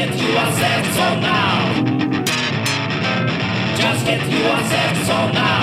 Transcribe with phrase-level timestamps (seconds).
[0.00, 1.74] get yourself so now.
[3.76, 5.60] Just get yourself so now.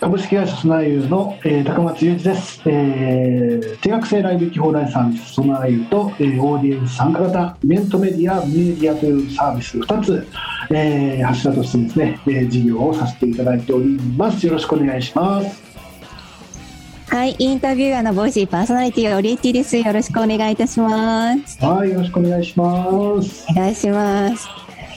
[0.00, 10.26] 株式会社ソナーユーの、えー高松友治です、えー定額制ライブ行き放題サービスソナーユーと、えーオーディエンス参加型イベントメディア Mudia というサービス2つ、
[10.70, 15.67] えー柱としてですね、えー事業をさせていただいておりますよろしくお願いします
[17.10, 19.78] はい、インタビュアーの Voicy パーソナリティオリエティです。
[19.78, 21.64] よろしくお願いいたします。
[21.64, 24.46] はいよろしくお願いしますお願いします。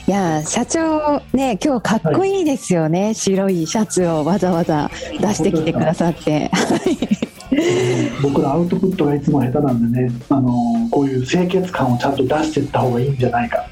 [0.06, 3.14] いやー、社長ね、今日かっこいいですよね。
[3.14, 6.50] 白いシャツをわざわざ出してきてくださって。
[8.22, 13.66] 僕らアウトプットがいつも下手なんでね、あのーこういう清潔感をちゃんと出していった方がいいんじゃないか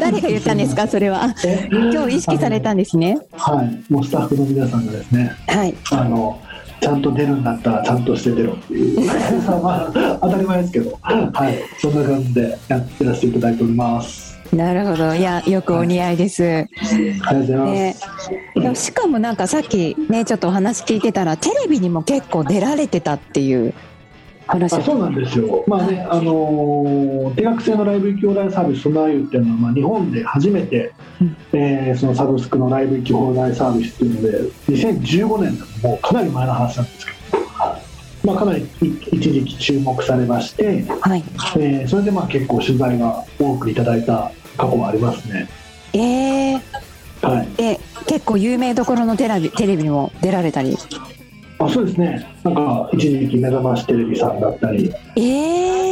[0.00, 1.34] 誰が言ったんですか、それは。
[1.44, 1.68] え？
[1.70, 3.18] 今日意識されたんですね。
[3.32, 5.74] はいもうスタッフの皆さんがですねはい。
[5.90, 6.40] あの
[6.80, 9.00] ちゃんと出るんだったらちゃんとして出ろっていう
[9.60, 15.14] まあ 当たり前ですけどはいそんな感じでやってらせていただいておりますなるほど。
[15.14, 16.42] いや、よくお似合いです。
[16.42, 16.66] あ
[16.98, 23.74] りがとうございます、ね、しかもなんかさっきねちょっとお話聞いてたらテレビにも結構出られてたっていう
[24.48, 31.36] 話をあそうなんですよ、まあねあのー定額制のライブ行き放題サービス、ソナーユーっていうのは、まあ、日本で初めて、うん。
[31.52, 34.40] えーそのサブスクのライブ行き放題サービスっていうので、
[34.72, 37.18] 2015年のもうかなり前の話なんですけど、
[38.24, 41.24] まあ、かなり一時期注目されまして、はい。
[41.58, 45.48] えーそれでまあ結構取材が多くいただいた過去はありますね。
[45.92, 46.60] えー、
[47.22, 50.76] はい、で結構有名どころのテレビテレビにも出られたり
[51.60, 55.20] あそうですね、なんか一時期、目覚ましテレビさんだったり、え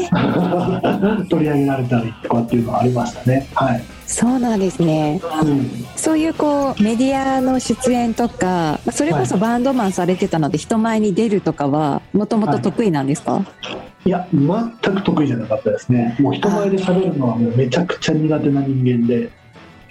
[0.06, 3.48] ー、 取り上げられたりとかっていうのはありましたね。
[3.52, 3.82] はい。
[4.06, 5.20] そうなんですね。
[5.42, 5.68] うん。
[5.96, 13.44] そういうこうメディアの出演とかそれこそバンドマンされてたので人前に出るとかはもともと得意なんですか、
[14.04, 16.16] いや、全く得意じゃなかったですね。
[16.20, 19.30] もう人前で喋るのはもうめちゃくちゃ苦手な人間で、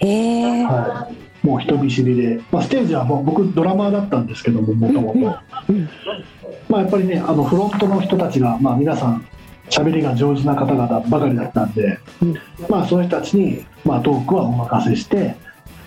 [0.00, 5.20] えー、はい、もう人見知りで、まあ、ステージはもう僕ドラマーだったんですけども、もともと。
[5.20, 9.24] やっぱりね、あのフロントの人たちが、まあ皆さん、
[9.70, 12.34] 喋りが上手な方々ばかりだったんで、うん。
[12.68, 15.36] まあそういう人たちに、まあ、トークはお任せして、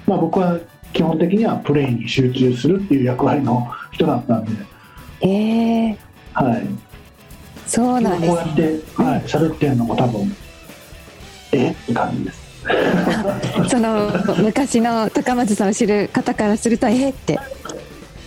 [0.07, 0.57] まあ僕は
[0.93, 4.51] 基本的にはプレイに集中するっていう役割の人だったんで、
[5.21, 5.27] え。
[5.27, 5.97] ー、
[6.33, 6.67] はい。
[7.67, 8.61] そうなんですこうやって、
[8.95, 10.33] はい、喋ってるのも多分、
[11.51, 11.71] え？
[11.71, 12.48] って感じです。
[13.69, 14.11] その
[14.41, 17.39] 昔の高松さんを知る方からするとえーって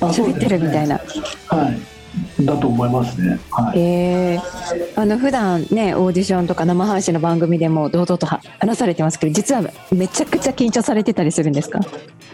[0.01, 1.01] 喋ってるみたいな。
[1.49, 2.45] はい。
[2.45, 3.39] だと思いますね。
[3.51, 3.79] はい。
[3.79, 11.81] えー、あの普段ねオーディションとか生配信の番組でも堂々とは話されてますけど実はめちゃくちゃ緊張されてたりするんですか？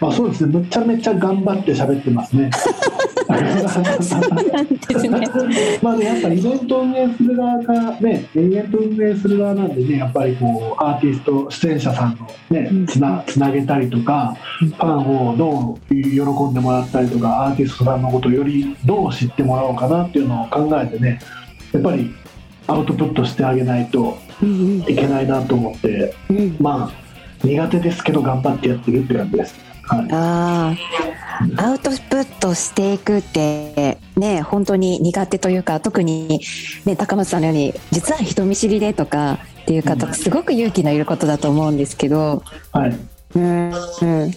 [0.00, 0.58] まあそうですね。
[0.58, 2.50] めちゃめちゃ頑張って喋ってますね。
[3.28, 5.78] そうなんですね。
[5.82, 14.68] まあね、やっぱイベント運営する側がね、イベント運営する側なんでね、やっぱりこうアーティスト、出演者さんのねうん、つなつなげたりとか、うん。
[14.70, 21.20] ファンをどう喜んでもらったりとか、アーティストさんのことをよりどう知ってもらおうかなっていうのを考えてね、
[21.72, 22.10] やっぱり
[22.66, 26.56] アウトプットしてあげないとうんいけないなと思って、うんうん。
[26.60, 27.08] まあ
[27.44, 29.54] 苦手ですけど頑張ってやってるって感じです。
[29.88, 30.08] はい。
[30.12, 30.74] あ
[31.56, 36.40] あアウトプットしていくってね本当に苦手というか特に、
[36.84, 42.98] ね、高松さんのように実は人見知りでとかっていう方すごく勇気のいることだと思うんですけど、はい。
[43.36, 44.32] うんうん、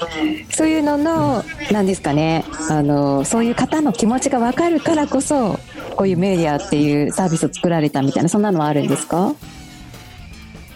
[0.50, 5.58] そういうののなんですかねあのそういう方の気持ちが分かるからこそ
[5.96, 9.34] こういうメディアっていうサービスを作られたみたいなそんなのはあるんですか？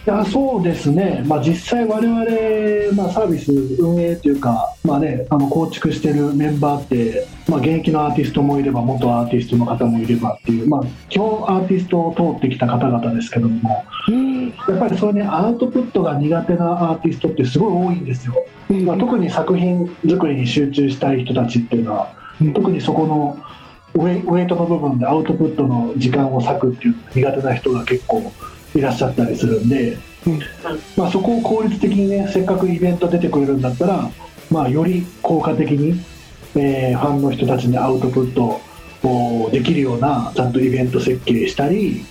[0.06, 14.46] いやそうですね、まあ、実際、我々、まあ、サービス運営というか、まあね、あの構築しているメンバーって、まあ、現役のアーティストもいれば、元アーティストの方もいればっていう、まあ、基本アーティストを通ってきた方々ですけども、うん。
[14.46, 18.34] やっぱりそういうね、アウトプットが苦手なアーティストってすごい多いんですよ。
[18.84, 22.12] まあ、特に作品作りに集中したい人たちっていうのは、
[22.54, 23.36] 特にそこの
[23.94, 28.32] ウェイウェイトの部分でアウトプットの時間を割くっていう苦手な人が結構
[28.76, 29.96] いらっしゃったりするんで、
[30.26, 30.40] うん。
[30.96, 34.10] まあ、そこを効率的にねせっかくイベント出てくれるんだったら、
[34.50, 36.00] まあ、より効果的に、
[36.54, 38.60] えーファンの人たちにアウトプット
[39.06, 42.04] をできるようなちゃんとイベント設計したり、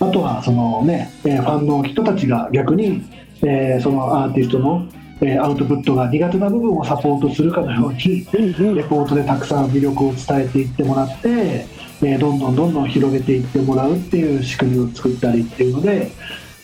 [0.00, 3.02] あとはそのね、えーファンの人たちが逆に、
[3.42, 4.86] えーそのアーティストの、
[5.20, 8.26] えーアウトプットが苦手な部分をサポートするかのように
[8.74, 11.66] レポートでたくさん魅力を伝えていってもらって、
[12.02, 16.10] えーどんどんどんどん広げていってもらうっていう仕組みを作ったりっていうので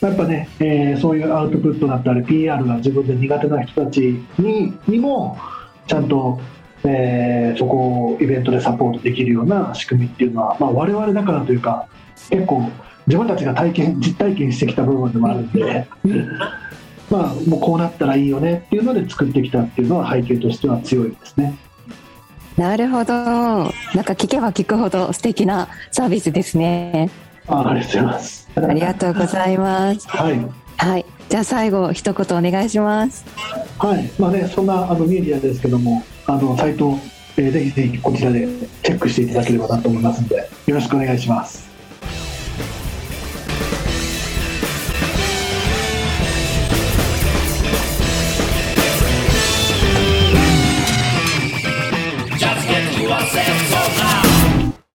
[0.01, 5.39] やっぱね、えーそういうアウトプットだったり PR が自分で苦手な人たちににも
[5.87, 6.41] ちゃんと、
[6.85, 11.87] えーそこをイベントでサポートできるような仕組みっていうのは、まあ、我々だからというか
[12.31, 12.69] 結構
[13.07, 15.87] 自分たちが体験実体験してきた部分でもあるんで、
[17.11, 21.57] まあもうこうなったらいいよねっていうので作ってきたっていうのは背景としては強いですね。
[22.57, 23.15] なるほど。
[23.15, 23.71] なん
[24.05, 27.11] か聞けば聞くほど素敵なサービスですね。
[27.47, 28.51] あありがとうございます。
[28.55, 30.09] ありがとうございます。
[30.09, 30.41] はい。
[30.77, 31.07] はい。
[31.29, 33.25] じゃあ最後一言お願いします。
[33.79, 34.11] はい。
[34.19, 36.99] まあね、そんなあのメディアですけども、あのサイト、
[37.37, 38.47] えーぜひぜひこちらで
[38.83, 41.72] チェックしていただければなと思いますので、よろしくお願いします。